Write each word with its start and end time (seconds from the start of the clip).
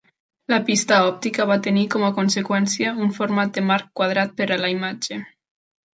La 0.53 0.57
pista 0.69 0.95
òptica 1.09 1.45
va 1.51 1.57
tenir 1.67 1.83
com 1.95 2.07
a 2.07 2.11
conseqüència 2.21 2.95
un 3.09 3.15
format 3.19 3.53
de 3.59 3.65
marc 3.73 3.93
quadrat 4.01 4.37
per 4.41 4.49
a 4.57 4.59
la 4.63 4.73
imatge. 4.79 5.25